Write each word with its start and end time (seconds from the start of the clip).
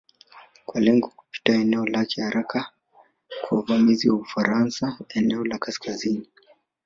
Kwa 0.65 0.81
lengo 0.81 1.09
kupita 1.09 1.53
eneo 1.53 1.85
lake 1.85 2.21
haraka 2.21 2.71
kwa 3.41 3.59
uvamizi 3.59 4.09
wa 4.09 4.15
Ufaransa 4.15 4.97
eneo 5.13 5.43
la 5.45 5.57
Kaskazini 5.57 6.27